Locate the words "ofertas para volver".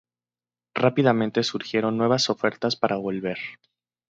2.31-3.37